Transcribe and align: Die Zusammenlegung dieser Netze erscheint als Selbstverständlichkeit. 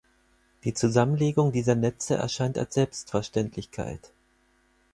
Die 0.63 0.73
Zusammenlegung 0.73 1.51
dieser 1.51 1.75
Netze 1.75 2.15
erscheint 2.15 2.57
als 2.57 2.73
Selbstverständlichkeit. 2.73 4.09